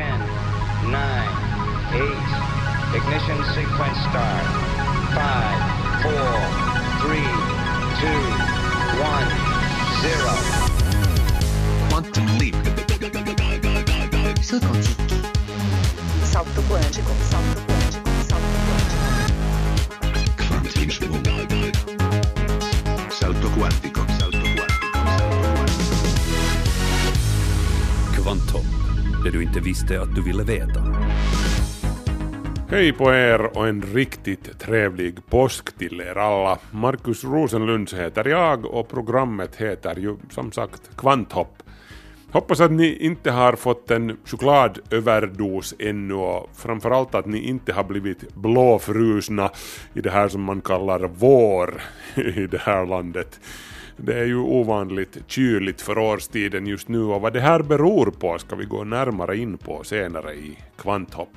[0.00, 0.16] 10,
[0.88, 1.28] 9,
[1.92, 2.08] 8.
[2.96, 4.46] Ignition sequence start.
[5.12, 5.60] 5,
[6.00, 6.16] 4,
[7.04, 7.20] 3,
[8.00, 8.40] 2,
[8.96, 9.28] 1,
[10.00, 10.40] 0.
[11.90, 12.56] Quantum leap.
[14.40, 15.12] Salto quântico.
[16.24, 17.12] Salto quântico.
[17.30, 18.08] Salto quântico.
[18.26, 19.04] Salto quântico.
[20.38, 20.80] Quantum
[23.10, 24.00] Salto quantico.
[24.00, 24.00] Salto quantico.
[24.18, 24.80] Salto quantico.
[28.14, 28.79] Kvanthopp,
[29.30, 30.80] det du inte visste att du ville veta.
[32.70, 36.58] Hej på er och en riktigt trevlig påsk till er alla.
[36.70, 41.62] Markus Rosenlunds heter jag och programmet heter ju som sagt Kvanthopp.
[42.30, 47.84] Hoppas att ni inte har fått en chokladöverdos ännu och framförallt att ni inte har
[47.84, 49.50] blivit blåfrusna
[49.94, 51.82] i det här som man kallar vår
[52.14, 53.40] i det här landet.
[54.02, 58.38] Det är ju ovanligt kyligt för årstiden just nu och vad det här beror på
[58.38, 61.36] ska vi gå närmare in på senare i Kvanthopp.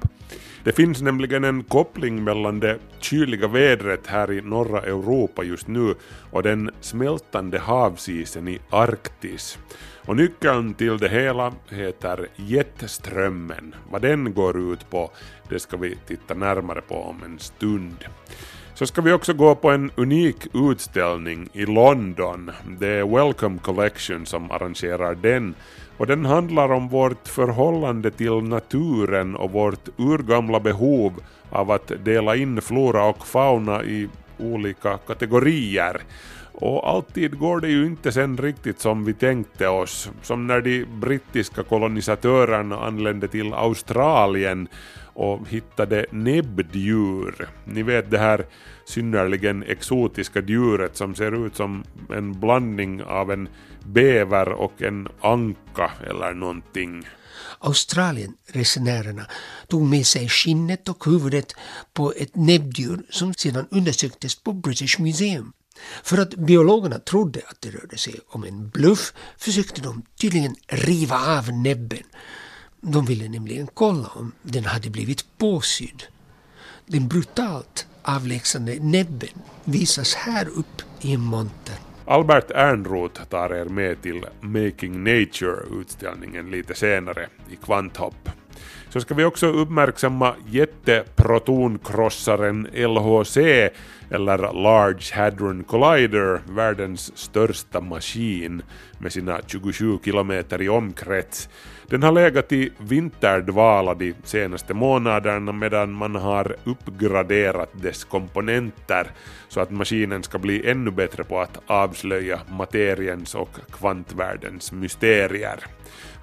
[0.64, 5.96] Det finns nämligen en koppling mellan det kyliga vädret här i norra Europa just nu
[6.32, 9.60] och den smältande havsisen i Arktis.
[10.06, 13.76] Och nyckeln till det hela heter jetströmmen.
[13.92, 15.12] Vad den går ut på,
[15.50, 18.06] det ska vi titta närmare på om en stund.
[18.76, 22.52] Så ska vi också gå på en unik utställning i London.
[22.80, 25.56] Det är Welcome Collection som arrangerar den
[25.98, 31.14] och den handlar om vårt förhållande till naturen och vårt urgamla behov
[31.50, 36.02] av att dela in flora och fauna i olika kategorier.
[36.54, 40.86] Och alltid går det ju inte sen riktigt som vi tänkte oss, som när de
[40.86, 44.68] brittiska kolonisatörerna anlände till Australien
[45.14, 47.50] och hittade näbbdjur.
[47.66, 48.46] Ni vet det här
[48.86, 53.50] synnerligen exotiska djuret som ser ut som en blandning av en
[53.86, 57.08] bäver och en anka eller någonting.
[57.60, 59.26] Australienresenärerna
[59.68, 61.56] tog med sig skinnet och huvudet
[61.94, 65.54] på ett näbbdjur som sedan undersöktes på British Museum.
[66.04, 71.38] För att biologerna trodde att det rörde sig om en bluff försökte de tydligen riva
[71.38, 72.04] av näbben.
[72.82, 76.04] De ville nämligen kolla om den hade blivit påsydd.
[76.86, 81.76] Den brutalt avlägsnande näbben visas här upp i en monter.
[82.06, 88.30] Albert Ernroth tar er med till Making Nature-utställningen lite senare i Kvanthopp.
[88.90, 93.38] Så ska vi också uppmärksamma jätteprotonkrossaren LHC
[94.14, 98.62] eller Large Hadron Collider, världens största maskin
[98.98, 101.50] med sina 27 kilometer i omkrets.
[101.88, 109.08] Den har legat i vinterdvala de senaste månaderna medan man har uppgraderat dess komponenter
[109.50, 115.66] så att maskinen ska bli ännu bättre på att avslöja materiens och kvantvärldens mysterier.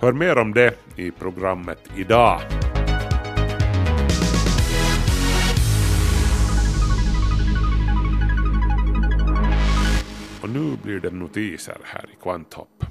[0.01, 2.41] Hör mer om det i programmet idag.
[10.43, 12.85] Och nu blir det notiser här i Kvanthopp.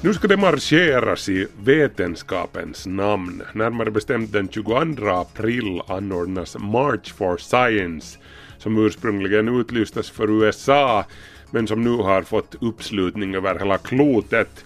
[0.00, 3.42] Nu ska det marscheras i vetenskapens namn.
[3.54, 8.18] Närmare bestämt den 22 april anordnas March for Science
[8.58, 11.04] som ursprungligen utlystes för USA
[11.50, 14.64] men som nu har fått uppslutning över hela klotet.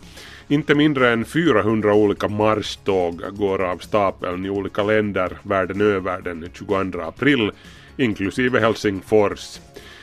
[0.51, 6.49] Inte mindre än 400 olika marschtåg går av stapeln i olika länder världen över den
[6.53, 7.51] 22 april,
[7.97, 9.61] inklusive Helsingfors.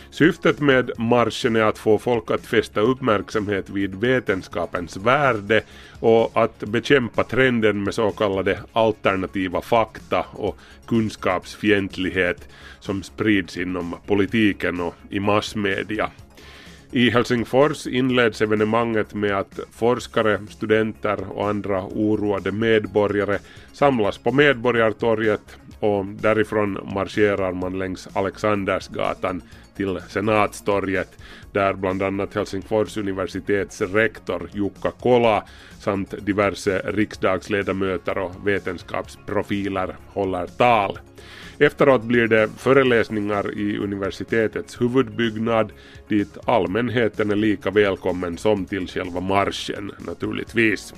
[0.10, 5.64] Syftet med marschen är att få folk att fästa uppmärksamhet vid vetenskapens värde
[6.00, 12.48] och att bekämpa trenden med så kallade alternativa fakta och kunskapsfientlighet
[12.80, 16.12] som sprids inom politiken och i massmedia.
[16.92, 23.40] I Helsingfors inleds evenemanget med att forskare, studenter och andra oroade medborgare
[23.74, 29.42] samlas på Medborgartorget och därifrån marscherar man längs Alexandersgatan
[29.76, 31.18] till Senatstorget
[31.52, 35.44] där bland annat Helsingfors universitets rektor Jukka Kola
[35.80, 41.00] samt diverse riksdagsledamöter och vetenskapsprofiler håller tal.
[41.60, 45.72] Efteråt blir det föreläsningar i universitetets huvudbyggnad
[46.08, 50.94] dit allmänheten är lika välkommen som till själva marschen naturligtvis.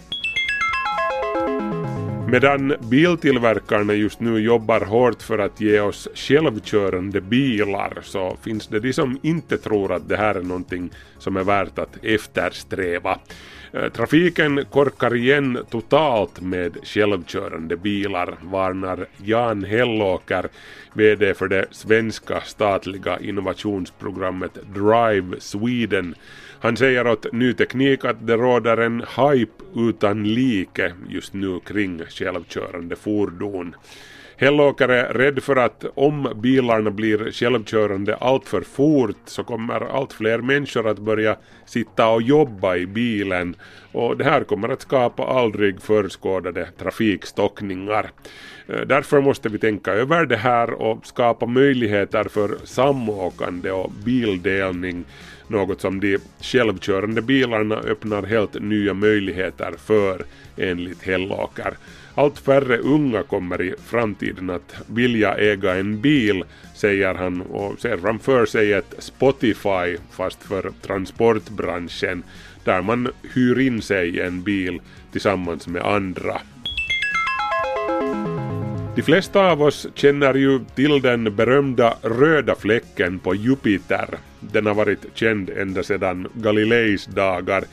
[2.32, 8.80] Medan biltillverkarna just nu jobbar hårt för att ge oss självkörande bilar så finns det
[8.80, 13.20] de som inte tror att det här är någonting som är värt att eftersträva.
[13.74, 20.50] Eh, trafiken korkar igen totalt med självkörande bilar, varnar Jan Hellåker,
[20.94, 26.16] VD för det svenska statliga innovationsprogrammet Drive Sweden.
[26.62, 32.02] Han säger åt Ny Teknik att det råder en hype utan like just nu kring
[32.10, 33.76] självkörande fordon.
[34.38, 40.14] Hellåker är rädd för att om bilarna blir självkörande allt för fort så kommer allt
[40.14, 43.56] fler människor att börja sitta och jobba i bilen
[43.92, 48.12] och det här kommer att skapa aldrig förskådade trafikstockningar.
[48.68, 55.06] Eh, därför måste vi tänka över det här och skapa möjligheter för samåkande och bildelning
[55.50, 60.26] något som de självkörande bilarna öppnar helt nya möjligheter för
[60.58, 61.74] enligt Hellåker.
[62.16, 66.44] Allt färre unga kommer i framtiden att vilja äga en bil,
[66.76, 72.24] säger han och ser framför sig ett Spotify fast för transportbranschen
[72.64, 74.82] där man hyr in sig en bil
[75.12, 76.42] tillsammans med andra.
[79.00, 84.08] De flesta av oss känner ju till den berömda röda fläcken på Jupiter.
[84.40, 87.64] Den har varit känd ända sedan Galileis dagar.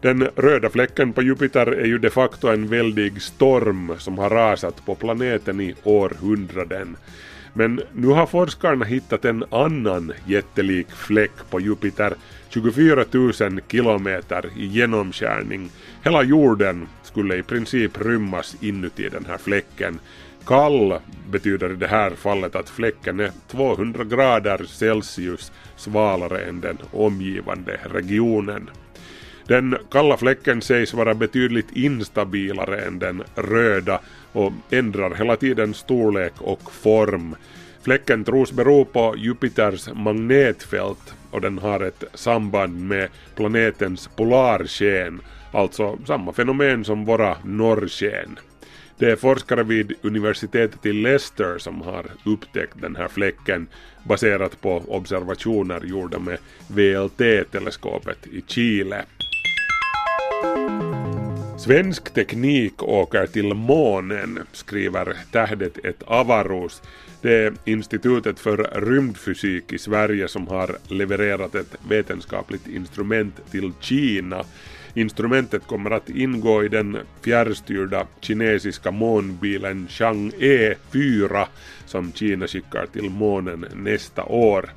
[0.00, 4.86] Den röda fläcken på Jupiter är ju de facto en väldig storm som har rasat
[4.86, 6.96] på planeten i århundraden.
[7.52, 12.14] Men nu har forskarna hittat en annan jättelik fläck på Jupiter,
[12.48, 13.32] 24 000
[13.68, 15.70] kilometer i genomskärning.
[16.02, 19.98] Hela jorden skulle i princip rymmas inuti den här fläcken.
[20.46, 20.98] Kall
[21.30, 27.80] betyder i det här fallet att fläcken är 200 grader Celsius svalare än den omgivande
[27.84, 28.70] regionen.
[29.46, 34.00] Den kalla fläcken sägs vara betydligt instabilare än den röda
[34.32, 37.36] och ändrar hela tiden storlek och form.
[37.82, 45.20] Fläcken tros bero på Jupiters magnetfält och den har ett samband med planetens polarsken,
[45.52, 48.38] alltså samma fenomen som våra norrsken.
[48.98, 53.66] Det är forskare vid universitetet i Leicester som har upptäckt den här fläcken
[54.04, 56.38] baserat på observationer gjorda med
[56.68, 59.04] VLT-teleskopet i Chile.
[61.58, 66.82] Svensk teknik åker till månen, skriver Tähdet ett Avaros.
[67.22, 74.44] Det är Institutet för rymdfysik i Sverige som har levererat ett vetenskapligt instrument till Kina.
[74.96, 81.46] Instrumentet kommer att ingå i den fjärrstyrda kinesiska månbilen Chang'e 4
[81.86, 84.70] som Kina skickar till månen nästa år.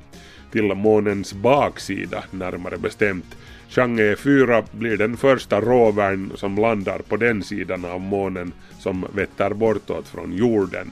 [0.52, 3.36] Till månens baksida närmare bestämt.
[3.68, 9.54] Chang'e 4 blir den första rovern som landar på den sidan av månen som vetter
[9.54, 10.90] bortåt från jorden.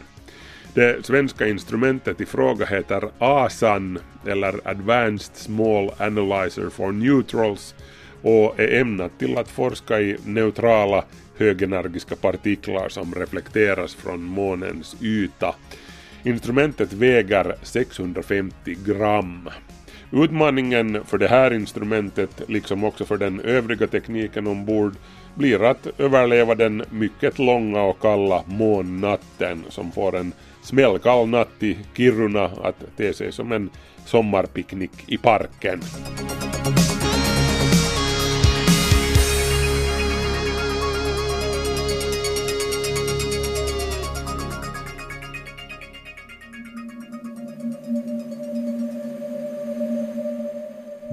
[0.75, 7.75] Det svenska instrumentet i fråga heter ASAN eller Advanced Small Analyzer for Neutrals
[8.23, 11.05] och är ämnat till att forska i neutrala
[11.39, 15.55] högenergiska partiklar som reflekteras från månens yta.
[16.23, 19.49] Instrumentet väger 650 gram.
[20.13, 24.95] Utmaningen för det här instrumentet, liksom också för den övriga tekniken ombord,
[25.35, 30.33] blir att överleva den mycket långa och kalla månnatten som får en
[30.63, 33.71] smällkall natt i Kiruna att te sig som en
[34.05, 35.81] sommarpicknick i parken.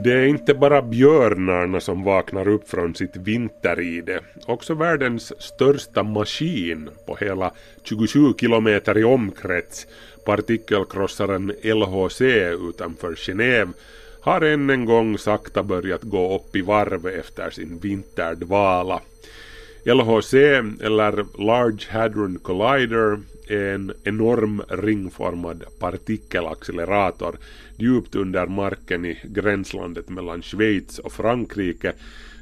[0.05, 4.19] Det är inte bara björnarna som vaknar upp från sitt vinteride.
[4.45, 7.51] Också världens största maskin på hela
[7.83, 9.87] 27 kilometer i omkrets,
[10.25, 12.21] partikelkrossaren LHC
[12.69, 13.73] utanför Genève,
[14.21, 19.01] har än en gång sakta börjat gå upp i varv efter sin vinterdvala.
[19.85, 20.33] LHC,
[20.83, 27.35] eller Large Hadron Collider, är en enorm ringformad partikelaccelerator
[27.77, 31.93] djupt under marken i gränslandet mellan Schweiz och Frankrike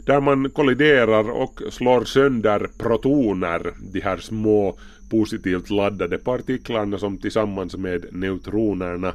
[0.06, 4.78] där man kolliderar och slår sönder protoner, de här små
[5.10, 9.14] positivt laddade partiklarna som tillsammans med neutronerna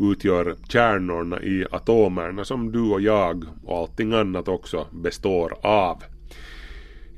[0.00, 6.02] utgör kärnorna i atomerna som du och jag och allting annat också består av.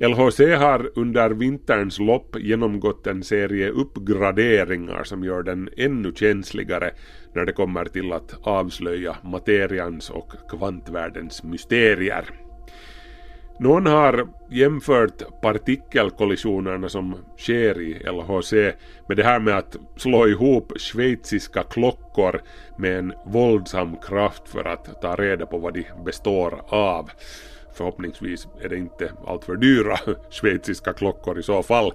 [0.01, 6.91] LHC har under vinterns lopp genomgått en serie uppgraderingar som gör den ännu känsligare
[7.33, 12.25] när det kommer till att avslöja materians och kvantvärldens mysterier.
[13.59, 18.53] Någon har jämfört partikelkollisionerna som sker i LHC
[19.07, 22.41] med det här med att slå ihop schweiziska klockor
[22.77, 27.09] med en våldsam kraft för att ta reda på vad de består av.
[27.73, 29.97] Förhoppningsvis är det inte alltför dyra
[30.29, 31.93] schweiziska klockor i så fall.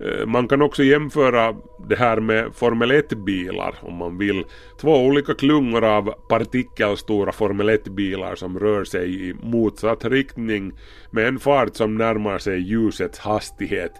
[0.00, 1.54] Eh, man kan också jämföra
[1.88, 4.44] det här med Formel 1-bilar om man vill.
[4.80, 10.72] Två olika klungor av partikelstora Formel 1-bilar som rör sig i motsatt riktning
[11.10, 13.92] med en fart som närmar sig ljusets hastighet.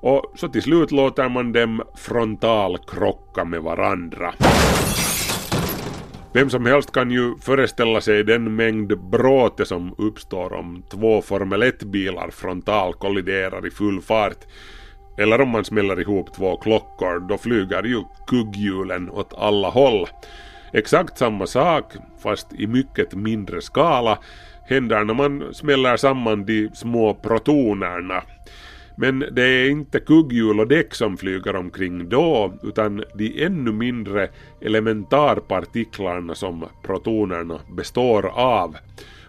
[0.00, 4.34] Och så till slut låter man dem frontalkrocka med varandra.
[6.38, 11.62] Vem som helst kan ju föreställa sig den mängd bråte som uppstår om två Formel
[11.62, 14.46] 1-bilar frontalkolliderar i full fart.
[15.18, 20.06] Eller om man smäller ihop två klockor, då flyger ju kugghjulen åt alla håll.
[20.72, 21.92] Exakt samma sak,
[22.22, 24.18] fast i mycket mindre skala,
[24.68, 28.22] händer när man smäller samman de små protonerna.
[29.00, 34.28] Men det är inte kugghjul och däck som flyger omkring då, utan de ännu mindre
[34.60, 38.76] elementarpartiklarna som protonerna består av.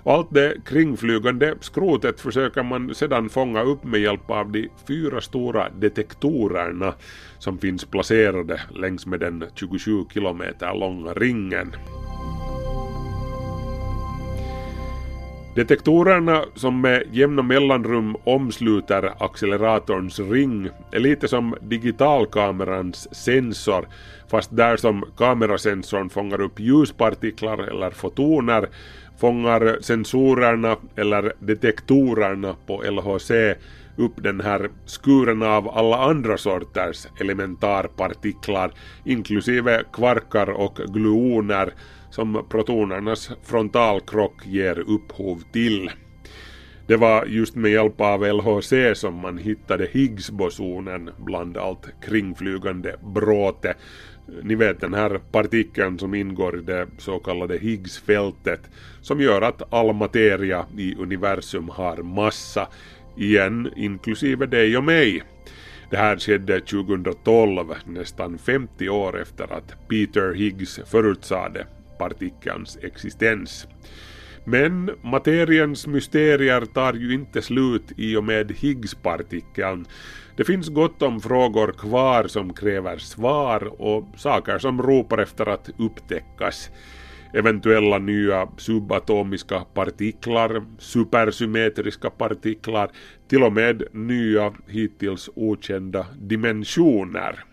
[0.03, 5.21] Och allt det kringflygande skrotet försöker man sedan fånga upp med hjälp av de fyra
[5.21, 6.93] stora detektorerna
[7.39, 11.75] som finns placerade längs med den 27 kilometer långa ringen.
[15.55, 23.87] Detektorerna som med jämna mellanrum omsluter acceleratorns ring är lite som digitalkamerans sensor
[24.31, 28.69] fast där som kamerasensorn fångar upp ljuspartiklar eller fotoner
[29.19, 33.31] fångar sensorerna eller detektorerna på LHC
[33.97, 38.71] upp den här skuren av alla andra sorters elementarpartiklar
[39.05, 41.73] inklusive kvarkar och gluoner
[42.09, 45.91] som protonernas frontalkrock ger upphov till.
[46.87, 53.73] Det var just med hjälp av LHC som man hittade Higgsbosonen bland allt kringflygande bråte.
[54.43, 58.61] Ni vet den här partikeln som ingår i det så kallade Higgsfältet
[59.01, 62.67] som gör att all materia i universum har massa,
[63.17, 65.23] igen inklusive dig och mig.
[65.89, 71.65] Det här skedde 2012, nästan 50 år efter att Peter Higgs förutsade
[71.99, 73.67] partikelns existens.
[74.45, 79.85] Men materiens mysterier tar ju inte slut i och med Higgspartikeln.
[80.37, 85.69] Det finns gott om frågor kvar som kräver svar och saker som ropar efter att
[85.77, 86.69] upptäckas.
[87.33, 92.91] Eventuella nya subatomiska partiklar, supersymmetriska partiklar,
[93.27, 97.43] till och med nya hittills okända dimensioner.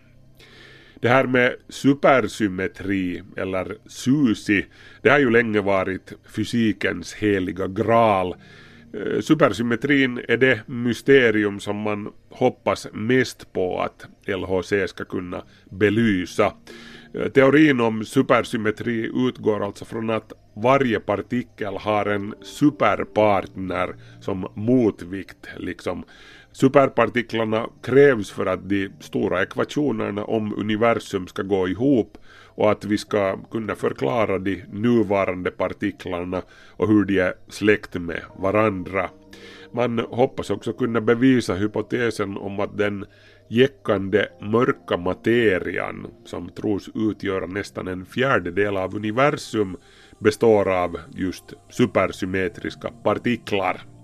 [1.07, 4.65] Det här med supersymmetri eller SUSI,
[5.01, 8.35] det har ju länge varit fysikens heliga graal.
[8.93, 16.53] Eh, supersymmetrin är det mysterium som man hoppas mest på att LHC ska kunna belysa.
[17.13, 25.47] Eh, teorin om supersymmetri utgår alltså från att varje partikel har en superpartner som motvikt
[25.57, 26.03] liksom.
[26.59, 32.97] Superpartiklarna krävs för att de stora ekvationerna om universum ska gå ihop och att vi
[32.97, 39.09] ska kunna förklara de nuvarande partiklarna och hur de är släkt med varandra.
[39.71, 43.05] Man hoppas också kunna bevisa hypotesen om att den
[43.49, 49.77] jäckande mörka materian som tros utgöra nästan en fjärdedel av universum
[50.19, 53.96] består av just supersymmetriska partiklar.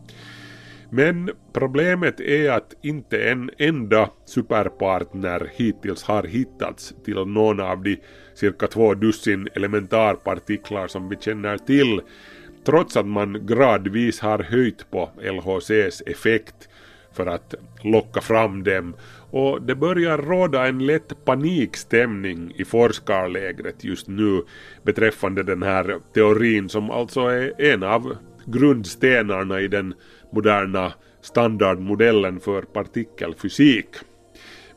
[0.96, 7.98] Men problemet är att inte en enda superpartner hittills har hittats till någon av de
[8.34, 12.02] cirka två dussin elementarpartiklar som vi känner till,
[12.66, 16.70] trots att man gradvis har höjt på LHCs effekt
[17.14, 18.96] för att locka fram dem.
[19.32, 24.44] Och det börjar råda en lätt panikstämning i forskarlägret just nu
[24.84, 29.94] beträffande den här teorin som alltså är en av grundstenarna i den
[30.34, 33.88] moderna standardmodellen för partikelfysik.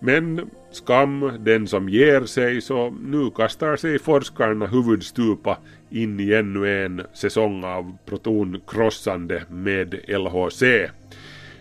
[0.01, 5.59] Men skam den som ger sig så nu kastar sig forskarna huvudstupa
[5.91, 10.63] in i ännu en säsong av protonkrossande med LHC.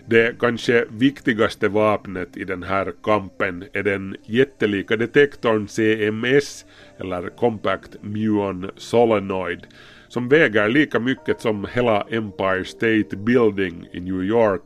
[0.08, 6.66] Det kanske viktigaste vapnet i den här kampen är den jättelika detektorn CMS
[6.98, 9.68] eller Compact Muon Solenoid
[10.16, 14.62] som väger lika mycket som hela Empire State Building i New York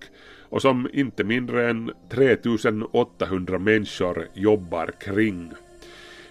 [0.49, 5.51] och som inte mindre än 3800 människor jobbar kring.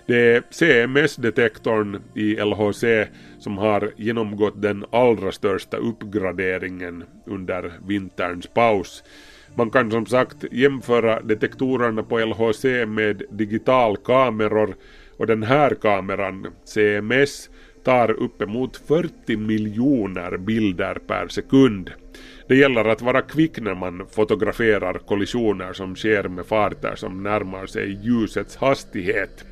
[0.07, 2.85] Det är CMS-detektorn i LHC
[3.39, 9.05] som har genomgått den allra största uppgraderingen under vinterns paus.
[9.55, 14.75] Man kan som sagt jämföra detektorerna på LHC med digitalkameror
[15.17, 17.51] och den här kameran, CMS,
[17.89, 21.91] tar uppemot 40 miljoner bilder per sekund.
[22.49, 27.67] Det gäller att vara kvick när man fotograferar kollisioner som sker med farter som närmar
[27.67, 29.45] sig ljusets hastighet.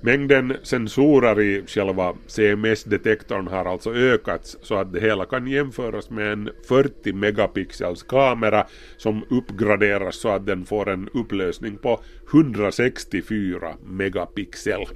[0.00, 6.32] Mängden sensorer i själva CMS-detektorn har alltså ökats så att det hela kan jämföras med
[6.32, 12.00] en 40 megapixels kamera som uppgraderas så att den får en upplösning på
[12.32, 14.86] 164 megapixel.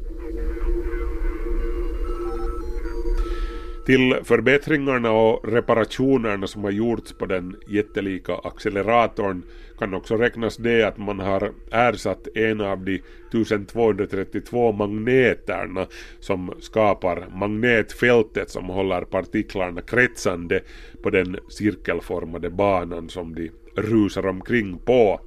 [3.87, 9.43] Till förbättringarna och reparationerna som har gjorts på den jättelika acceleratorn
[9.79, 15.87] kan också räknas det att man har ersatt en av de 1232 magneterna
[16.21, 20.61] som skapar magnetfältet som håller partiklarna kretsande
[21.03, 25.21] på den cirkelformade banan som de rusar omkring på.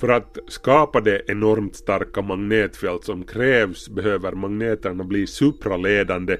[0.00, 6.36] För att skapa det enormt starka magnetfält som krävs behöver magneterna bli supraledande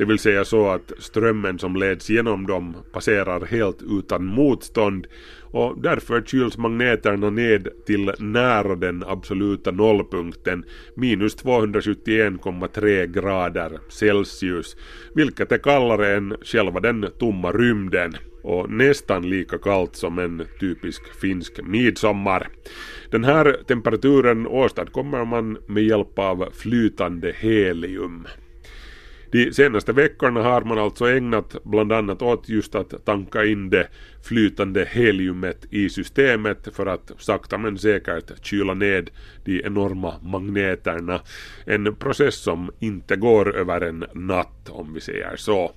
[0.00, 5.06] det vill säga så att strömmen som leds genom dem passerar helt utan motstånd
[5.42, 10.64] och därför kyls magneterna ned till nära den absoluta nollpunkten
[10.94, 14.76] minus 271,3 grader Celsius
[15.14, 21.20] vilket är kallare än själva den tomma rymden och nästan lika kallt som en typisk
[21.20, 22.48] finsk midsommar.
[23.10, 28.26] Den här temperaturen åstadkommer man med hjälp av flytande helium.
[29.32, 33.88] De senaste veckorna har man alltså ägnat bland annat åt just att tanka in det
[34.22, 39.10] flytande heliumet i systemet för att sakta men säkert kyla ned
[39.44, 41.20] de enorma magneterna.
[41.64, 45.72] En process som inte går över en natt om vi säger så.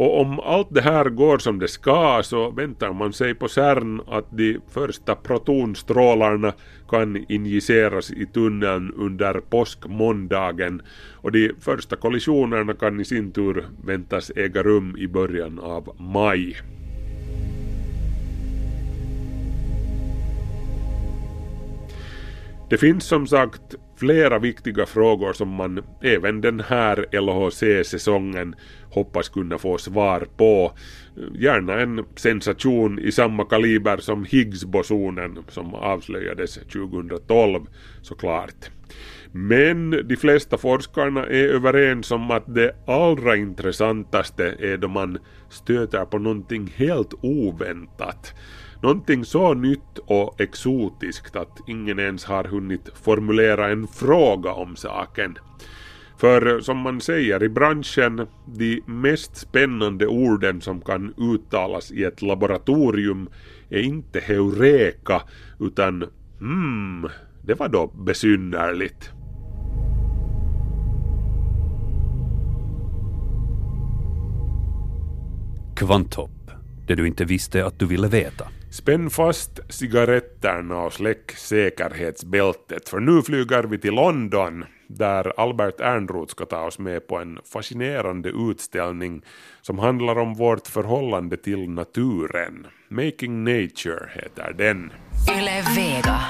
[0.00, 4.00] Och om allt det här går som det ska så väntar man sig på CERN
[4.08, 6.52] att de första protonstrålarna
[6.88, 10.82] kan injiceras i tunneln under påskmåndagen
[11.14, 16.56] och de första kollisionerna kan i sin tur väntas äga rum i början av maj.
[22.70, 28.54] Det finns som sagt flera viktiga frågor som man även den här LHC-säsongen
[28.90, 30.72] hoppas kunna få svar på.
[31.34, 37.60] Gärna en sensation i samma kaliber som Higgs-bosonen som avslöjades 2012
[38.02, 38.70] såklart.
[39.32, 45.18] Men de flesta forskarna är överens om att det allra intressantaste är då man
[45.50, 48.34] stöter på någonting helt oväntat.
[48.82, 55.38] Någonting så nytt och exotiskt att ingen ens har hunnit formulera en fråga om saken.
[56.20, 62.22] För som man säger i branschen, de mest spännande orden som kan uttalas i ett
[62.22, 63.28] laboratorium
[63.70, 65.22] är inte heureka
[65.60, 66.04] utan
[66.38, 67.08] hmm,
[67.42, 69.10] det var då besynnerligt.
[75.76, 76.50] Kvanthopp,
[76.86, 78.48] det du inte visste att du ville veta.
[78.70, 84.64] Spänn fast cigaretterna och släck säkerhetsbältet för nu flyger vi till London
[84.96, 89.22] där Albert Ernroth ska ta oss med på en fascinerande utställning
[89.62, 92.66] som handlar om vårt förhållande till naturen.
[92.88, 94.92] Making Nature heter den.
[95.28, 96.20] Yle Vega.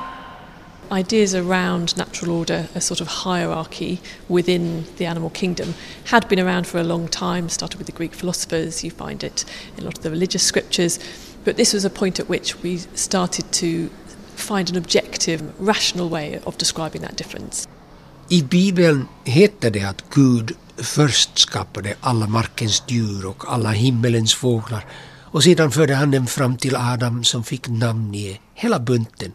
[0.93, 5.75] ideas around natural order, a sort of hierarchy within the animal kingdom,
[6.07, 9.45] had been around for a long time, started with the Greek philosophers, you find it
[9.77, 10.99] in a lot of the religious scriptures.
[11.45, 13.89] But this was a point at which we started to
[14.35, 17.69] find an objective, rational way of describing that difference.
[18.33, 24.87] I Bibeln heter det att Gud först skapade alla markens djur och alla himmelens fåglar
[25.33, 29.33] och sedan förde han dem fram till Adam som fick namnge hela bunten.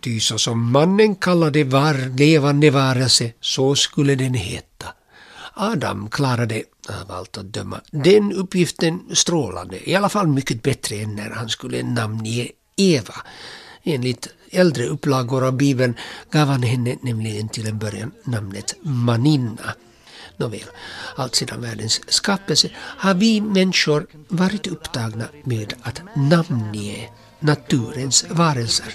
[0.00, 4.86] Ty så som mannen kallade var levande varelse, så skulle den heta.
[5.54, 11.14] Adam klarade, av allt att döma, den uppgiften strålande, i alla fall mycket bättre än
[11.16, 13.14] när han skulle namnge Eva.
[13.84, 15.94] Enligt äldre upplagor av Bibeln
[16.30, 19.74] gav han henne nämligen till en början namnet Maninna.
[20.36, 20.64] Nåväl,
[21.16, 28.94] allt sedan världens skapelse har vi människor varit upptagna med att namnge naturens varelser.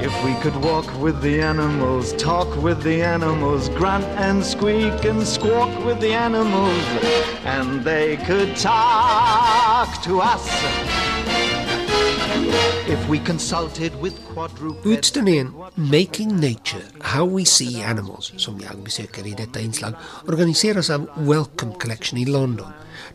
[0.00, 5.26] If we could walk with the animals, talk with the animals, grunt and squeak and
[5.26, 6.84] squawk with the animals,
[7.44, 10.48] and they could talk to us.
[14.84, 19.92] Utställningen Making Nature, How We See Animals, som jag besöker i detta inslag,
[20.28, 22.66] organiseras av Welcome Collection i London.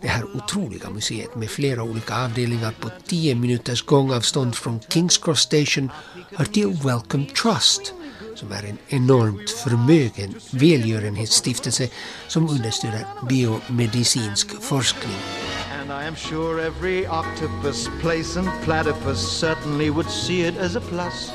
[0.02, 5.40] Det här otroliga museet med flera olika avdelningar på 10 minuters gångavstånd från Kings Cross
[5.40, 5.92] Station
[6.36, 7.94] hör till Welcome Trust
[8.38, 11.90] som är en enormt förmögen välgörenhetsstiftelse
[12.28, 15.47] som understöder biomedicinsk forskning.
[15.90, 20.82] And I am sure every octopus, place and platypus certainly would see it as a
[20.82, 21.32] plus.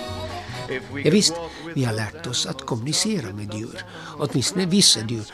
[1.04, 1.34] Ja, visst,
[1.74, 3.84] vi har lärt oss att kommunicera med djur,
[4.18, 5.24] åtminstone vissa djur,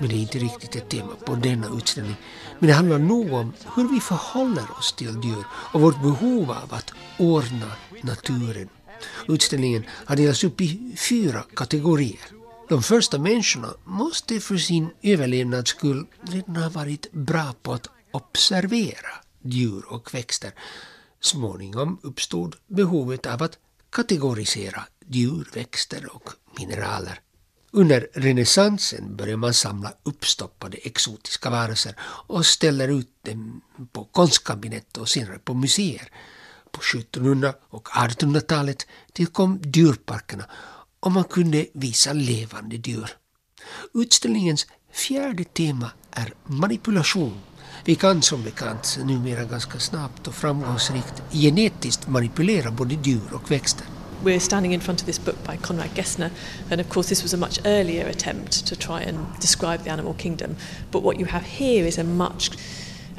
[0.00, 2.16] men det är inte riktigt ett tema på denna utställning.
[2.58, 6.74] Men det handlar nog om hur vi förhåller oss till djur och vårt behov av
[6.74, 8.68] att ordna naturen.
[9.28, 12.20] Utställningen har delats upp i fyra kategorier.
[12.68, 19.10] De första människorna måste för sin överlevnads skull redan ha varit bra på att observera
[19.42, 20.52] djur och växter.
[21.20, 23.58] Småningom uppstod behovet av att
[23.90, 27.20] kategorisera djur, växter och mineraler.
[27.70, 33.60] Under renässansen började man samla uppstoppade exotiska varelser och ställer ut dem
[33.92, 36.08] på konstkabinett och senare på museer.
[36.70, 40.44] På 1700 och 1800-talet tillkom djurparkerna
[41.00, 43.10] och man kunde visa levande djur.
[43.94, 47.40] Utställningens fjärde tema är manipulation.
[47.84, 53.86] Vi kan som bekant numera ganska snabbt och framgångsrikt genetiskt manipulera både djur och växter.
[54.24, 56.30] We're standing in front of this book by Conrad Gessner,
[56.70, 60.14] and of course, this was a much earlier attempt to try and describe the animal
[60.14, 60.56] kingdom.
[60.92, 62.50] But what you have here is a much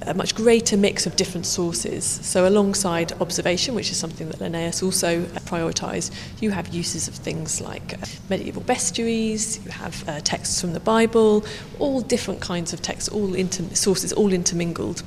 [0.01, 2.03] a much greater mix of different sources.
[2.06, 7.62] So, alongside observation, which is something that Linnaeus also prioritised, you have uses of things
[7.62, 11.43] like uh, medieval bestiaries, you have uh, texts from the Bible,
[11.79, 15.03] all different kinds of texts, all inter- sources, all intermingled.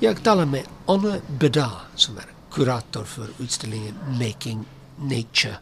[0.00, 4.64] Jag talar med Anna Beda som är kurator för utställningen Making
[4.98, 5.56] Nature.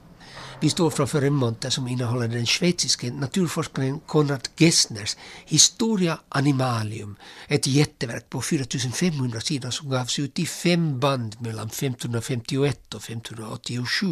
[0.62, 7.16] Vi står framför en monter som innehåller den schweiziske naturforskaren Konrad Gessners Historia Animalium,
[7.48, 14.06] ett jätteverk på 4500 sidor som gavs ut i fem band mellan 1551 och 1587.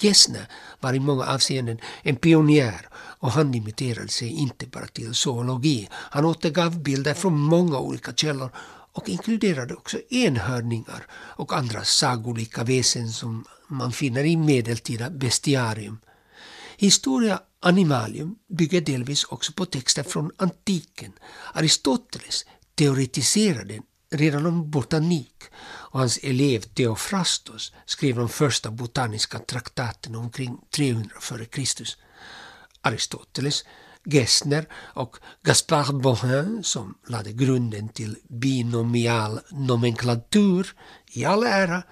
[0.00, 0.48] Gessner
[0.80, 5.88] var i många avseenden en pionjär och han limiterade sig inte bara till zoologi.
[5.92, 8.50] Han återgav bilder från många olika källor
[8.92, 13.44] och inkluderade också enhörningar och andra sagolika väsen som
[13.76, 15.98] man finner i medeltida bestiarium.
[16.76, 21.12] Historia Animalium bygger delvis också på texter från antiken.
[21.54, 23.80] Aristoteles teoretiserade
[24.10, 31.62] redan om botanik och hans elev Theophrastos skrev de första botaniska traktaten omkring 300 f.Kr.
[32.80, 33.64] Aristoteles
[34.04, 40.74] Gessner och Gaspard Bohin som lade grunden till binomial nomenklatur
[41.06, 41.82] i all ära,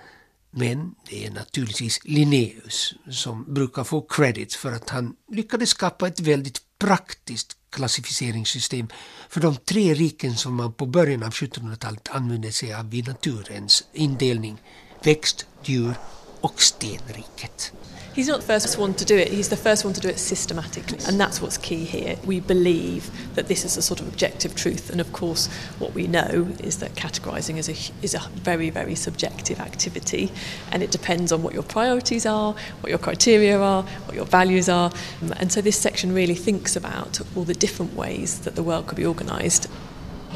[0.51, 6.21] men det är naturligtvis Linnaeus som brukar få credit för att han lyckades skapa ett
[6.21, 8.89] väldigt praktiskt klassificeringssystem
[9.29, 13.85] för de tre riken som man på början av 1700-talet använde sig av vid naturens
[13.93, 14.63] indelning,
[15.03, 15.95] växt, djur
[16.41, 17.73] och stenriket.
[18.13, 20.19] He's not the first one to do it, he's the first one to do it
[20.19, 20.99] systematically.
[21.07, 22.17] And that's what's key here.
[22.25, 25.47] We believe that this is a sort of objective truth, and of course,
[25.79, 30.33] what we know is that categorizing is a, is a very, very subjective activity,
[30.73, 34.69] and it depends on what your priorities are, what your criteria are, what your values
[34.69, 34.91] are.
[35.37, 38.97] And so, this section really thinks about all the different ways that the world could
[38.97, 39.69] be organized.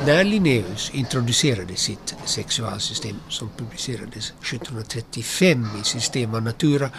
[0.06, 6.90] När Linnaeus introducerade sitt sexualsystem som publicerades 1735 i Systema Natura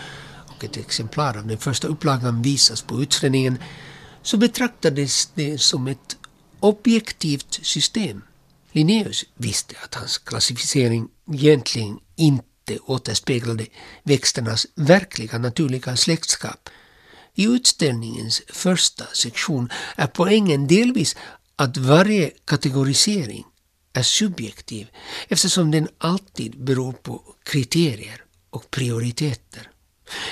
[0.55, 3.57] och ett exemplar av den första upplagan visas på utställningen
[4.21, 6.17] så betraktades det som ett
[6.59, 8.21] objektivt system.
[8.71, 13.65] Linnaeus visste att hans klassificering egentligen inte återspeglade
[14.03, 16.69] växternas verkliga naturliga släktskap.
[17.33, 21.15] I utställningens första sektion är poängen delvis
[21.55, 23.43] att varje kategorisering
[23.93, 24.87] är subjektiv
[25.27, 29.69] eftersom den alltid beror på kriterier och prioriteter.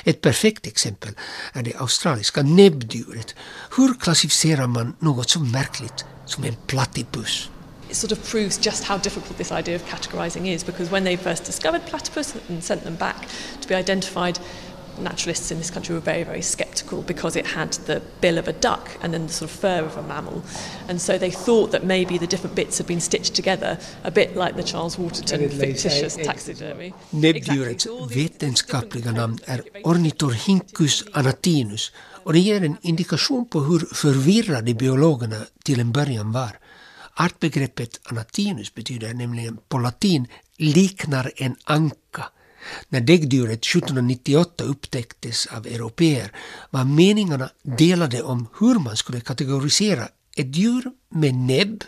[0.03, 1.13] Ett perfekt exempel
[1.53, 3.36] är det australiska näbbdjuret.
[3.77, 7.49] Hur klassificerar man något så märkligt som en platypus?
[7.89, 11.17] It sort of proves just how difficult this idea of categorizing is because when they
[11.17, 13.27] first discovered platypus and sent them back
[13.62, 14.39] to be identified,
[14.99, 18.53] naturalists in this country were very, very skeptical because it had the bill of a
[18.53, 20.41] duck and then the sort of fur of a mammal.
[20.89, 24.36] And so they thought that maybe the different bits had been stitched together, a bit
[24.36, 26.93] like the Charles Waterton fictitious taxidermy.
[27.10, 31.91] Näbbdjurets vetenskapliga namn är er Ornithorhynchus anatinus
[32.23, 36.60] och det ger en indikation på hur förvirrade biologerna till en början var.
[37.15, 40.27] Artbegreppet anatinus betyder nämligen på latin
[40.58, 42.02] liknar en anka.
[42.89, 46.32] När däggdjuret 1798 upptäcktes av europeer
[46.69, 51.84] var meningarna delade om hur man skulle kategorisera ett djur med näbb,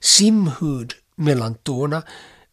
[0.00, 2.02] simhud mellan tårna,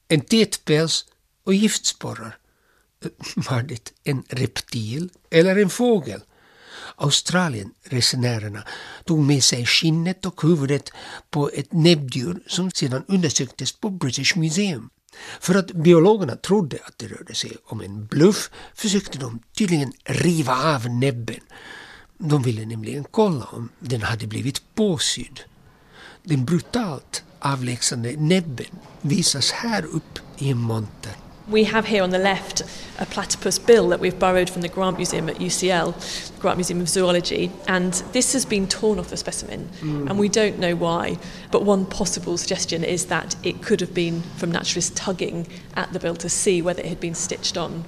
[0.07, 1.05] en tät päls
[1.43, 2.37] och giftsporrar.
[3.35, 6.21] Var det en reptil eller en fågel?
[6.95, 8.63] Australienresenärerna
[9.05, 10.89] tog med sig skinnet och huvudet
[11.29, 14.89] på ett näbbdjur som sedan undersöktes på British Museum.
[15.39, 20.75] För att biologerna trodde att det rörde sig om en bluff försökte de tydligen riva
[20.75, 21.39] av näbben.
[22.17, 25.39] De ville nämligen kolla om den hade blivit påsydd.
[26.23, 31.26] Den brutalt avlägsnande näbben visas här upp i en monter.
[31.49, 32.61] We have here on the left
[32.99, 36.89] a platypus bill that we've borrowed from the Grant Museum at UCL, Grant Museum of
[36.89, 41.17] Zoology, and this has been torn off the specimen, and we don't know why.
[41.51, 45.99] But one possible suggestion is that it could have been from naturalists tugging at the
[45.99, 47.85] bill to see whether it had been stitched on.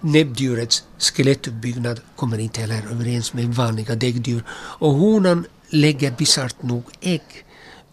[0.00, 4.44] Näbbdjurets skelettuppbyggnad kommer inte heller överens med vanliga däggdjur
[4.78, 7.44] och honan lägger bisarrt nog ägg.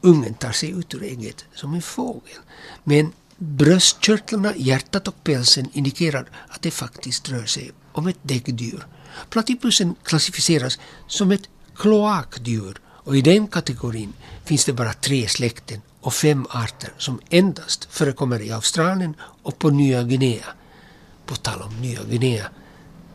[0.01, 2.37] Ungen tar sig ut ur ägget som en fågel.
[2.83, 8.87] Men bröstkörtlarna, hjärtat och pälsen indikerar att det faktiskt rör sig om ett däggdjur.
[9.29, 14.13] Platypusen klassificeras som ett kloakdjur och i den kategorin
[14.45, 19.69] finns det bara tre släkten och fem arter som endast förekommer i Australien och på
[19.69, 20.45] Nya Guinea.
[21.25, 22.45] På tal om Nya Guinea.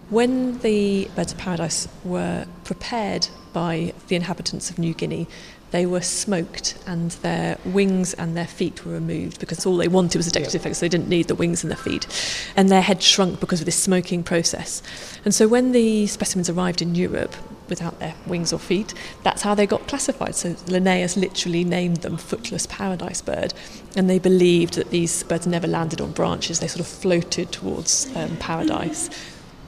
[0.09, 5.27] When the birds of paradise were prepared by the inhabitants of New Guinea,
[5.75, 10.17] they were smoked and their wings and their feet were removed because all they wanted
[10.17, 12.07] was a decorative effect, so they didn't need the wings and the feet.
[12.55, 14.85] And their head shrunk because of this smoking process.
[15.25, 17.35] And so when the specimens arrived in Europe,
[17.69, 20.37] without their wings or feet, that's how they got classified.
[20.37, 23.53] So Linnaeus literally named them footless paradise bird,
[23.97, 28.09] and they believed that these birds never landed on branches, they sort of floated towards
[28.15, 29.11] um, paradise.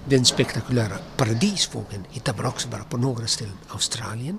[0.08, 3.58] Den spektakulära paradisfågeln hittar man också bara på några ställen.
[3.68, 4.38] Australien,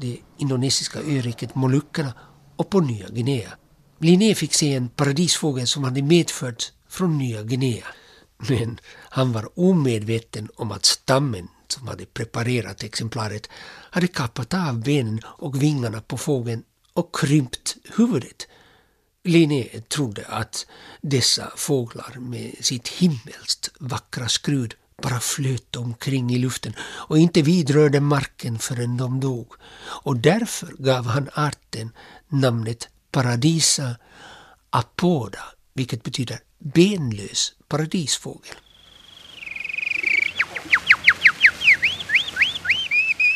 [0.00, 2.12] det indonesiska öriket Molukkerna
[2.56, 3.50] och på Nya Guinea.
[3.98, 7.86] Linné fick se en paradisfågel som hade medförts från Nya Guinea.
[8.48, 13.48] Men han var omedveten om att stammen som hade preparerat exemplaret
[13.90, 18.48] hade kappat av benen och vingarna på fågeln och krympt huvudet.
[19.24, 20.66] Linné trodde att
[21.00, 28.00] dessa fåglar med sitt himmelskt vackra skrud bara flöt omkring i luften och inte vidrörde
[28.00, 29.52] marken förrän de dog.
[29.80, 31.90] Och därför gav han arten
[32.28, 33.96] namnet Paradisa
[34.70, 38.54] apoda, vilket betyder benlös paradisfågel.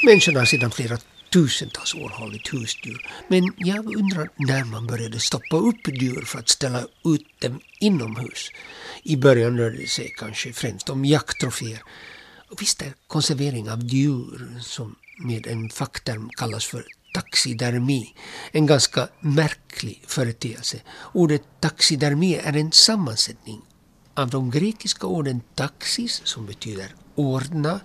[0.04, 0.98] Människan har sedan flera
[1.34, 3.06] tusentals år hållit husdjur.
[3.28, 8.50] Men jag undrar när man började stoppa upp djur för att ställa ut dem inomhus.
[9.02, 11.82] I början rörde det sig kanske främst om jakttroféer.
[12.60, 18.14] Visst är konservering av djur, som med en fackterm kallas för taxidermi,
[18.52, 20.80] en ganska märklig företeelse.
[21.12, 23.60] Ordet taxidermi är en sammansättning
[24.14, 27.80] av de grekiska orden taxis, som betyder ordna,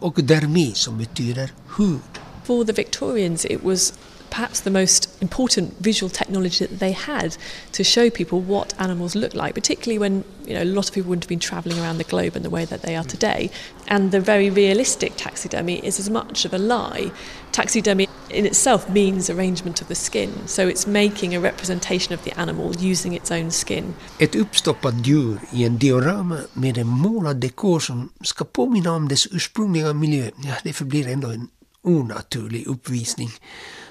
[0.00, 2.27] och dermi, som betyder hud.
[2.48, 3.92] For the Victorians, it was
[4.30, 7.36] perhaps the most important visual technology that they had
[7.72, 11.10] to show people what animals look like, particularly when you know a lot of people
[11.10, 13.08] wouldn't have been travelling around the globe in the way that they are mm.
[13.10, 13.50] today.
[13.86, 17.10] And the very realistic taxidermy is as much of a lie.
[17.52, 22.40] Taxidermy in itself means arrangement of the skin, so it's making a representation of the
[22.40, 23.94] animal using its own skin.
[24.18, 29.26] Ett uppstoppat djur i en diorama med en målad dekor som ska påminna om dess
[29.26, 31.48] ursprungliga miljö, ja, det förblir ändå en
[31.82, 33.30] onaturlig uppvisning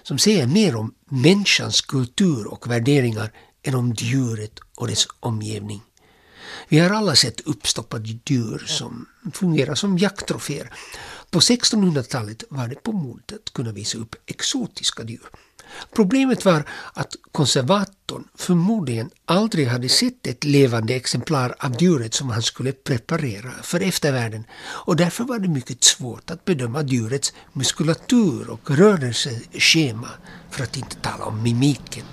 [0.04, 3.32] som säger mer om människans kultur och värderingar
[3.64, 5.82] än om djuret och dess omgivning.
[6.70, 10.74] Vi har alla sett uppstoppade djur som fungerar som jakttroféer.
[11.32, 15.30] På 1600-talet var det på modet att kunna visa upp exotiska djur.
[15.96, 22.42] Problemet var att konservatorn förmodligen aldrig hade sett ett levande exemplar av djuret som han
[22.42, 28.72] skulle preparera för eftervärlden och därför var det mycket svårt att bedöma djurets muskulatur och
[28.72, 30.10] rörelseschema
[30.52, 32.06] för att inte tala om mimiken.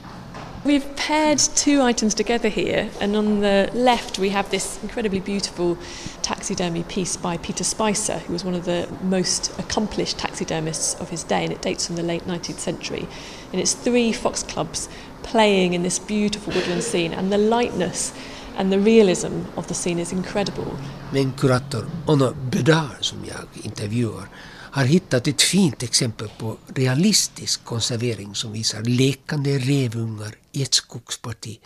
[0.65, 5.77] We've paired two items together here, and on the left we have this incredibly beautiful
[6.23, 11.23] taxidermy piece by Peter Spicer, who was one of the most accomplished taxidermists of his
[11.23, 13.07] day, and it dates from the late 19th century.
[13.53, 14.89] And it's three fox clubs
[15.23, 18.15] playing in this beautiful woodland scene, and the lightness
[18.57, 20.79] and the realism of the scene is incredible.
[21.13, 24.29] Men kurator Onno Bedar som jag intervjuar
[24.75, 31.61] har hittat ett fint exempel på realistisk konservering som visar lekande revungar i ett skogsparti.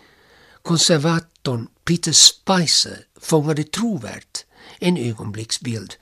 [0.62, 4.46] konservatorn Peter Spicer fångade trovärdigt
[4.78, 5.94] en ögonblicksbild.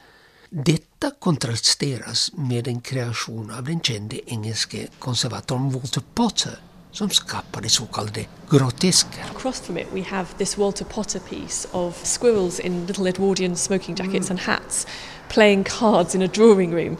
[0.50, 6.58] Detta kontrasteras med en kreation av den kände engelske konservatorn Walter Potter
[6.90, 9.24] som skapade så kallade grotesker.
[9.36, 13.96] Across from it, we have this Walter Potter piece of squirrels in little Edwardian smoking
[13.96, 14.86] jackets and hats
[15.28, 16.96] playing cards in a drawing room.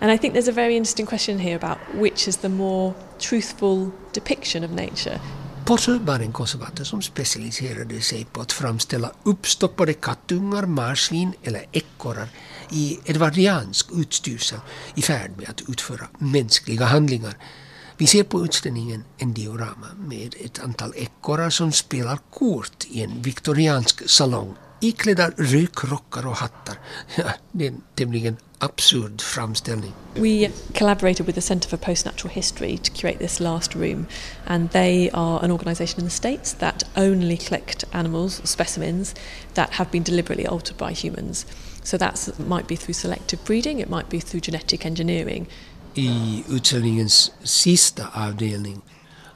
[0.00, 3.90] And I think there's a very interesting question here about which is the more truthful
[4.12, 5.20] depiction of nature.
[5.64, 12.28] Potter var en konservator som specialiserade sig på att framställa uppstoppade kattungar, marsvin eller ekorrar
[12.70, 14.58] i edvardiansk utstyrsel
[14.94, 17.36] i färd med att utföra mänskliga handlingar.
[17.96, 23.22] Vi ser på utställningen en diorama med ett antal ekorrar som spelar kort i en
[23.22, 26.78] viktoriansk salong iklädda rökrockar och hattar.
[27.16, 29.92] Ja, det är en tämligen absurd framställning.
[30.14, 34.06] We collaborated with the Centre for Postnatural History to curate this last room,
[34.46, 39.14] and they are an organisation in the States that only collect animals, specimens,
[39.54, 41.46] that have been deliberately altered by humans.
[41.82, 45.46] So that might be through selective breeding, it might be through genetic engineering.
[45.96, 48.82] I utställningens sista avdelning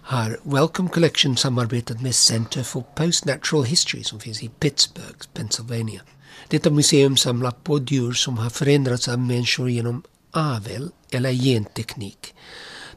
[0.09, 6.01] har Welcome Collection samarbetat med Center for Postnatural History som finns i Pittsburgh, Pennsylvania.
[6.49, 12.35] Detta museum samlar på djur som har förändrats av människor genom avel eller genteknik.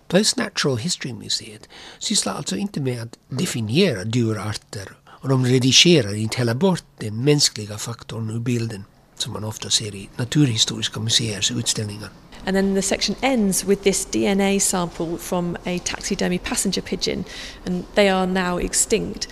[0.07, 1.69] Postnatural History-museet
[1.99, 7.77] sysslar alltså inte med att definiera djurarter och de redigerar inte heller bort den mänskliga
[7.77, 8.83] faktorn ur bilden
[9.17, 12.09] som man ofta ser i naturhistoriska museers utställningar.
[12.45, 17.25] And then the section ends with this DNA sample from a taxidermy passenger pigeon,
[17.65, 19.27] and they are now extinct.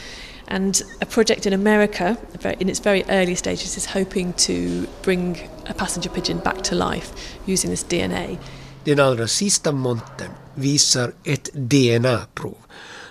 [0.47, 2.17] And a project in America,
[2.59, 7.11] in its very early stages, is hoping to bring a passenger pigeon back to life
[7.45, 8.37] using this DNA.
[8.83, 12.57] Den allra sista montern visar ett DNA-prov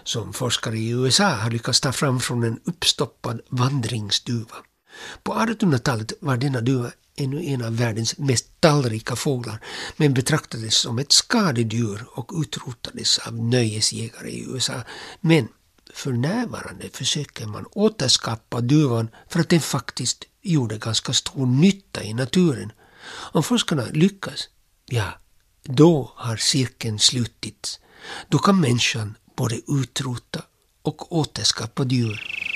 [0.05, 4.57] som forskare i USA har lyckats ta fram från en uppstoppad vandringsduva.
[5.23, 9.61] På 1800-talet var denna duva ännu en av världens mest tallrika fåglar
[9.97, 14.83] men betraktades som ett skadedjur och utrotades av nöjesjägare i USA.
[15.21, 15.49] Men
[15.95, 22.15] för närvarande försöker man återskapa duvan för att den faktiskt gjorde ganska stor nytta i
[22.15, 22.73] naturen.
[23.33, 24.49] Om forskarna lyckas,
[24.87, 25.19] ja,
[25.63, 27.81] då har cirkeln slutits.
[28.29, 30.43] Då kan människan både utrota
[30.83, 32.48] och återskapa djur.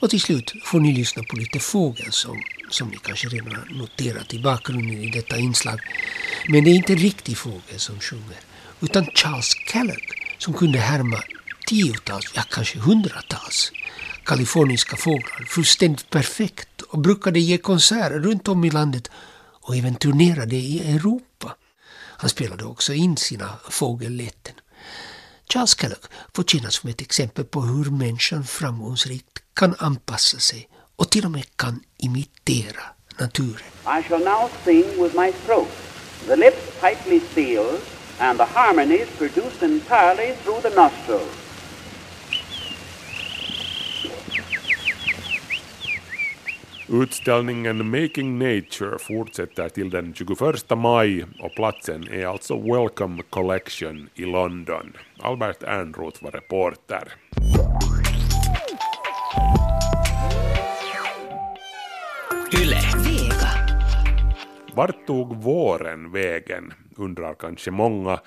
[0.00, 4.34] Och till slut får ni lyssna på lite fågelsång som ni kanske redan har noterat
[4.34, 5.80] i bakgrunden i detta inslag.
[6.48, 8.38] Men det är inte en riktig fågel som sjunger
[8.80, 10.02] utan Charles Kellogg
[10.38, 11.22] som kunde härma
[11.66, 13.72] tiotals, ja kanske hundratals
[14.24, 19.10] kaliforniska fåglar fullständigt perfekt och brukade ge konserter runt om i landet
[19.60, 21.56] och även turnerade i Europa.
[22.20, 24.54] Han spelade också in sina fågelläten.
[25.52, 31.10] Charles Kellogg får tjäna som ett exempel på hur människan framgångsrikt kan anpassa sig och
[31.10, 32.82] till och med kan imitera
[33.18, 33.66] naturen.
[34.00, 35.68] I shall now sing with my throat.
[36.26, 37.80] The lips tightly sealed
[38.18, 41.47] and the harmonies produced entirely through the nostrils.
[46.92, 50.38] Utställningen Making Nature fortsätter till den 21
[50.76, 54.92] maj och platsen är alltså Welcome Collection i London.
[55.20, 57.12] Albert Ernroth var reporter.
[62.62, 62.80] Yle.
[64.74, 68.20] Vart tog våren vägen, undrar kanske många.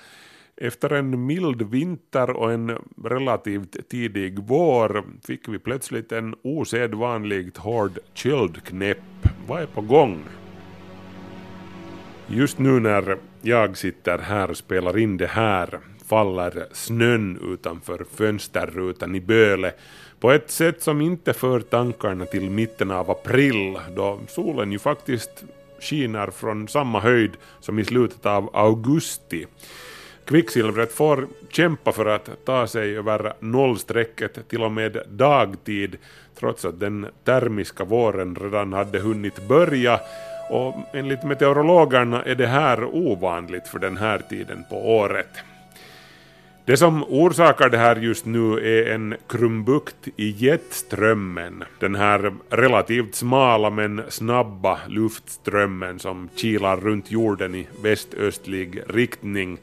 [0.64, 7.98] Efter en mild vinter och en relativt tidig vår fick vi plötsligt en osedvanligt hård
[8.14, 8.98] köldknäpp.
[9.46, 10.24] Vad är på gång?
[12.26, 19.14] Just nu när jag sitter här och spelar in det här faller snön utanför fönsterrutan
[19.14, 19.72] i Böle
[20.20, 25.44] på ett sätt som inte för tankarna till mitten av april då solen ju faktiskt
[25.80, 29.46] skiner från samma höjd som i slutet av augusti.
[30.32, 35.96] Kvicksilvret får kämpa för att ta sig över nollstrecket till och med dagtid
[36.38, 40.00] trots att den termiska våren redan hade hunnit börja
[40.50, 45.28] och enligt meteorologerna är det här ovanligt för den här tiden på året.
[46.64, 53.14] Det som orsakar det här just nu är en krumbukt i jetströmmen, den här relativt
[53.14, 59.58] smala men snabba luftströmmen som kilar runt jorden i västöstlig riktning.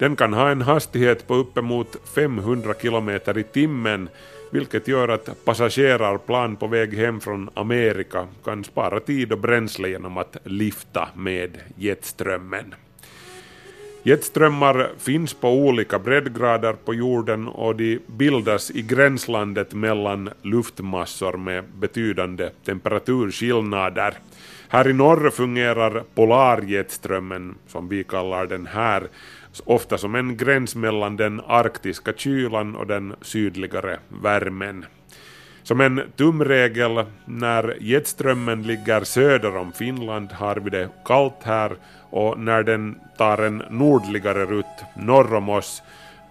[0.00, 4.08] Den kan ha en hastighet på uppemot 500 km i timmen
[4.50, 10.16] vilket gör att passagerarplan på väg hem från Amerika kan spara tid och bränsle genom
[10.16, 12.74] att lifta med jetströmmen.
[14.02, 21.64] Jetströmmar finns på olika breddgrader på jorden och de bildas i gränslandet mellan luftmassor med
[21.64, 24.14] betydande temperaturskillnader.
[24.68, 29.08] Här i norr fungerar polarjetströmmen, som vi kallar den här,
[29.64, 34.84] ofta som en gräns mellan den arktiska kylan och den sydligare värmen.
[35.62, 41.76] Som en tumregel, när jetströmmen ligger söder om Finland har vi det kallt här
[42.10, 45.82] och när den tar en nordligare rutt norr om oss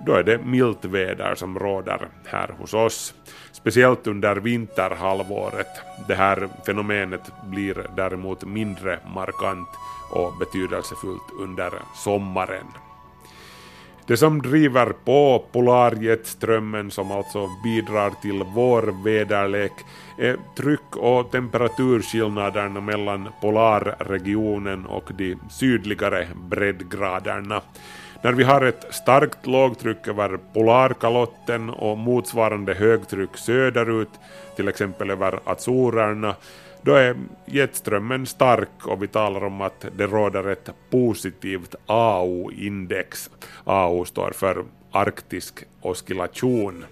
[0.05, 3.13] då är det milt väder som råder här hos oss.
[3.51, 5.81] Speciellt under vinterhalvåret.
[6.07, 9.69] Det här fenomenet blir däremot mindre markant
[10.11, 12.65] och betydelsefullt under sommaren.
[14.09, 19.71] Det som driver på polarjetströmmen som alltså bidrar till vår väderlek
[20.17, 27.61] är tryck och temperaturskillnaderna mellan polarregionen och de sydligare breddgraderna.
[28.21, 34.11] När vi har ett starkt lågtryck över polarkalotten och motsvarande högtryck söderut,
[34.55, 36.35] till exempel över Azorerna,
[36.81, 37.15] då är
[37.45, 43.29] jetströmmen stark och vi talar om att det råder ett positivt AO-index.
[43.63, 46.85] AO står för arktisk oscillation.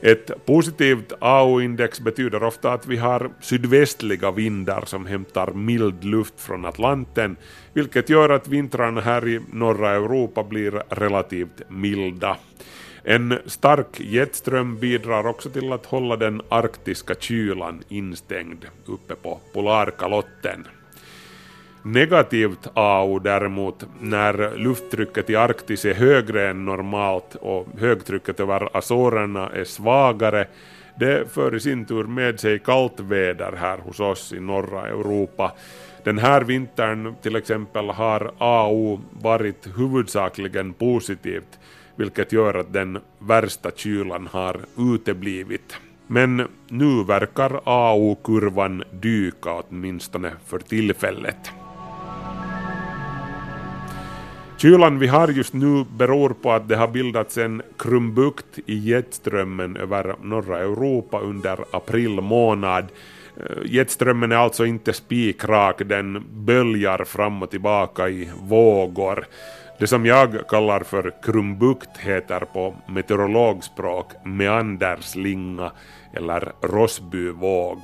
[0.00, 6.64] Ett positivt AO-index betyder ofta att vi har sydvästliga vindar som hämtar mild luft från
[6.64, 7.36] Atlanten,
[7.72, 12.36] vilket gör att vintrarna här i norra Europa blir relativt milda.
[13.04, 20.66] En stark jetström bidrar också till att hålla den arktiska kylan instängd uppe på polarkalotten.
[21.82, 29.50] Negativt AO däremot, när lufttrycket i Arktis är högre än normalt och högtrycket över Azorerna
[29.50, 30.46] är svagare,
[30.98, 35.52] det för i sin tur med sig kallt väder här hos oss i norra Europa.
[36.04, 41.58] Den här vintern till exempel har AO varit huvudsakligen positivt,
[41.98, 44.60] vilket gör att den värsta kylan har
[44.94, 45.76] uteblivit.
[46.06, 51.52] Men nu verkar AO-kurvan dyka åtminstone för tillfället.
[54.58, 59.76] Kylan vi har just nu beror på att det har bildats en krumbukt i jetströmmen
[59.76, 62.88] över norra Europa under april månad.
[63.36, 69.26] Eh, jetströmmen är alltså inte spikrak, den böljar fram och tillbaka i vågor.
[69.78, 75.72] Det som jag kallar för krumbukt heter på meteorologspråk meanderslinga
[76.12, 77.78] eller Rossbyvåg.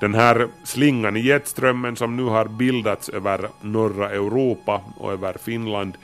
[0.00, 5.96] Den här slingan i jetströmmen som nu har bildats över norra Europa och över Finland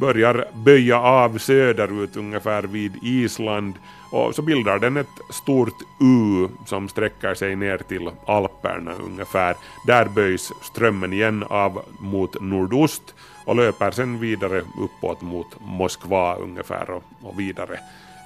[0.00, 3.74] börjar böja av söderut ungefär vid Island
[4.10, 9.56] och så bildar den ett stort U som sträcker sig ner till Alperna ungefär.
[9.86, 13.14] Där böjs strömmen igen av mot nordost
[13.46, 17.78] och löper sen vidare uppåt mot Moskva ungefär och, och vidare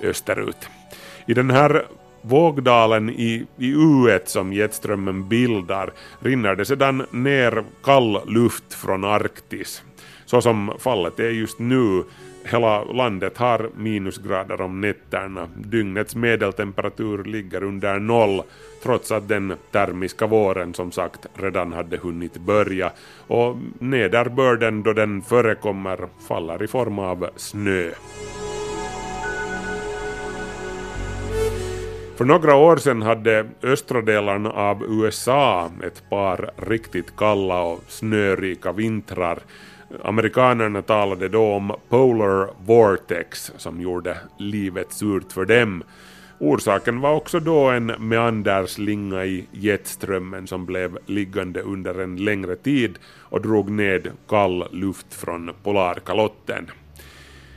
[0.03, 0.69] österut.
[1.27, 1.87] I den här
[2.23, 9.83] vågdalen i, i U som jetströmmen bildar rinner det sedan ner kall luft från Arktis.
[10.27, 12.05] Så som fallet är just nu.
[12.45, 15.49] Hela landet har minusgrader om nätterna.
[15.57, 18.43] Dygnets medeltemperatur ligger under noll
[18.83, 22.93] trots att den termiska våren som sagt redan hade hunnit börja
[23.27, 27.91] och nederbörden då den förekommer faller i form av snö.
[32.17, 38.73] För några år sedan hade östra delarna av USA ett par riktigt kalla och snörika
[38.73, 39.39] vintrar.
[40.03, 45.83] Amerikanerna talade då om Polar Vortex som gjorde livet surt för dem.
[46.39, 52.99] Orsaken var också då en meanderslinga i jetströmmen som blev liggande under en längre tid
[53.19, 56.71] och drog ned kall luft från polarkalotten.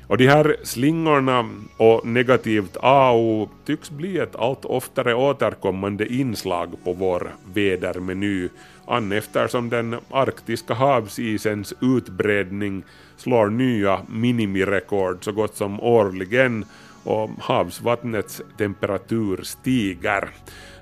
[0.08, 6.94] Och de här slingorna och negativt AO tycks bli ett allt oftare återkommande inslag på
[6.94, 8.50] vår vädermeny
[8.90, 12.84] an eftersom den arktiska havsisens utbredning
[13.18, 16.66] slår nya minimirekord så gott som årligen
[17.04, 20.30] och havsvattnets temperatur stiger.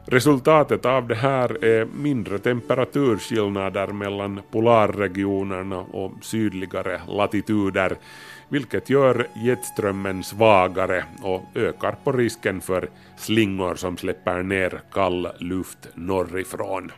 [0.06, 7.98] Resultatet av det här är mindre temperaturskillnader mellan polarregionerna och sydligare latituder
[8.50, 15.88] vilket gör jetströmmen svagare och ökar på risken för slingor som släpper ner kall luft
[15.94, 16.92] norrifrån.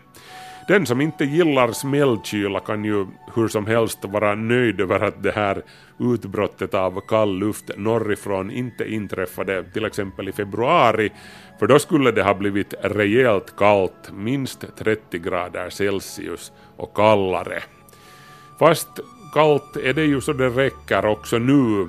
[0.70, 5.32] Den som inte gillar smällkyla kan ju hur som helst vara nöjd över att det
[5.32, 5.62] här
[6.00, 11.10] utbrottet av kall luft norrifrån inte inträffade till exempel i februari,
[11.60, 17.64] för då skulle det ha blivit rejält kallt, minst 30 grader Celsius och kallare.
[18.60, 19.00] Fast
[19.34, 21.88] kallt är det ju så det räcker också nu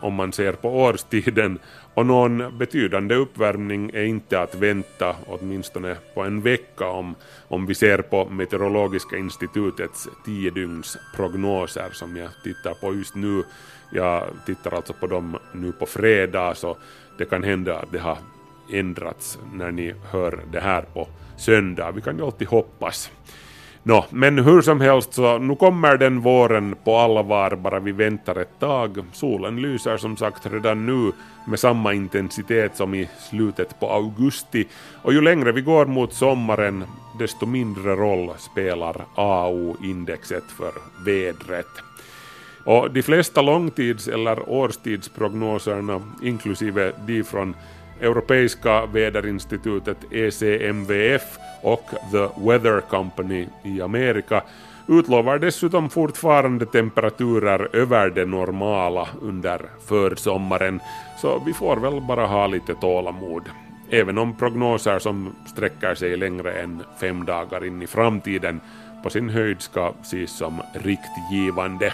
[0.00, 1.58] om man ser på årstiden
[1.94, 7.14] och någon betydande uppvärmning är inte att vänta åtminstone på en vecka om,
[7.48, 13.44] om vi ser på Meteorologiska institutets tio dygns prognoser som jag tittar på just nu.
[13.90, 16.76] Jag tittar alltså på dem nu på fredag så
[17.18, 18.18] det kan hända att det har
[18.70, 21.90] ändrats när ni hör det här på söndag.
[21.90, 23.10] Vi kan ju alltid hoppas.
[23.84, 28.36] Nå, men hur som helst så nu kommer den våren på allvar bara vi väntar
[28.36, 29.04] ett tag.
[29.12, 31.12] Solen lyser som sagt redan nu
[31.46, 34.68] med samma intensitet som i slutet på augusti
[35.02, 36.84] och ju längre vi går mot sommaren
[37.18, 40.72] desto mindre roll spelar AO-indexet för
[41.04, 41.68] vädret.
[42.64, 47.54] Och de flesta långtids eller årstidsprognoserna, inklusive de från
[48.02, 54.42] Europeiska väderinstitutet ECMWF och The Weather Company i Amerika
[54.88, 60.80] utlovar dessutom fortfarande temperaturer över det normala under försommaren,
[61.20, 63.42] så vi får väl bara ha lite tålamod.
[63.90, 68.60] Även om prognoser som sträcker sig längre än fem dagar in i framtiden
[69.02, 71.92] på sin höjd ska ses som riktgivande.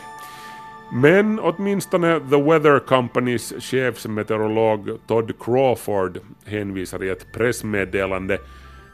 [0.93, 8.39] Men åtminstone The Weather Companys chefsmeteorolog Todd Crawford hänvisar i ett pressmeddelande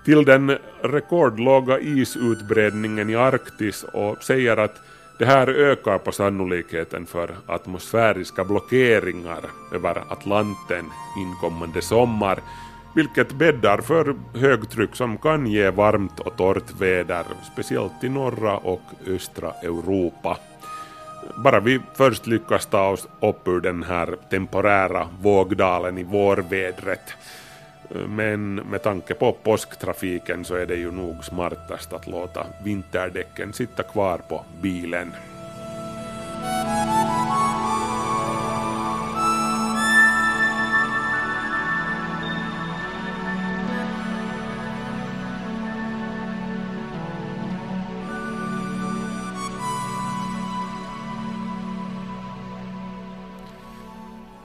[0.04, 4.76] till den rekordlåga isutbredningen i Arktis och säger att
[5.18, 9.40] det här ökar på sannolikheten för atmosfäriska blockeringar
[9.72, 10.84] över Atlanten
[11.18, 12.38] inkommande sommar,
[12.94, 18.82] vilket bäddar för högtryck som kan ge varmt och torrt väder, speciellt i norra och
[19.06, 20.38] östra Europa
[21.34, 27.14] bara vi först lyckas ta oss upp ur den här temporära vågdalen i vårvädret.
[28.08, 33.82] Men med tanke på påsktrafiken så är det ju nog smartast att låta vinterdäcken sitta
[33.82, 35.12] kvar på bilen.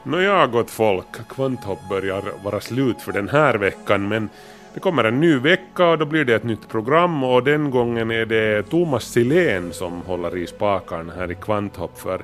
[0.10, 4.30] Nåja gott folk, Kvanthopp börjar vara slut för den här veckan men
[4.74, 8.12] det kommer en ny vecka och då blir det ett nytt program och den gången
[8.12, 12.22] är det Thomas Silén som håller i spakarna här i Kvanthopp för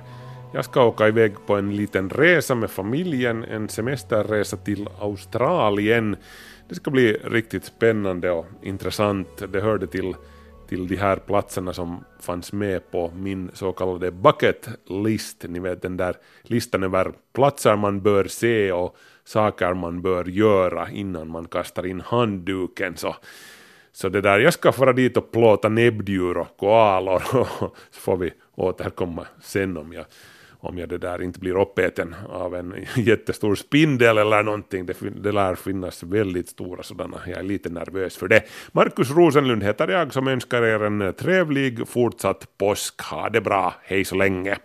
[0.54, 6.16] jag ska åka iväg på en liten resa med familjen, en semesterresa till Australien.
[6.70, 9.44] Det ska bli riktigt spännande och intressant.
[9.54, 10.16] Det hörde till
[10.68, 15.46] till de här platserna som fanns med på min så kallade bucket list.
[15.50, 20.90] Ni vet den där listan över platser man bör se och saker man bör göra
[20.90, 22.98] innan man kastar in handduken.
[22.98, 23.16] Så,
[23.92, 28.34] så det där, jag ska fara dit och plåta näbbdjur och koalor så får vi
[28.56, 30.06] återkomma sen om jag
[30.66, 34.86] om jag det där inte blir uppäten av en jättestor spindel eller någonting.
[34.86, 37.22] Det, det lär finnas väldigt stora sådana.
[37.28, 38.44] Jag är lite nervös för det.
[38.72, 43.02] Markus Rosenlund heter jag som önskar er en trevlig fortsatt påsk.
[43.02, 43.74] Ha det bra.
[43.84, 44.58] Hej så länge.